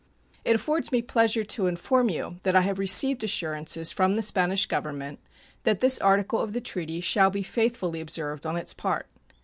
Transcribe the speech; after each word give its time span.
It 0.43 0.55
affords 0.55 0.91
me 0.91 1.03
pleasure 1.03 1.43
to 1.43 1.67
inform 1.67 2.09
you 2.09 2.37
that 2.41 2.55
I 2.55 2.61
have 2.61 2.79
received 2.79 3.23
assurances 3.23 3.91
from 3.91 4.15
the 4.15 4.23
Spanish 4.23 4.65
Government 4.65 5.19
that 5.63 5.79
this 5.79 5.99
article 5.99 6.39
of 6.41 6.53
the 6.53 6.59
treaty 6.59 7.01
shall 7.01 7.29
be 7.29 7.43
faithfully 7.43 8.01
observed 8.01 8.47
on 8.47 8.57
its 8.57 8.73
part. 8.73 9.05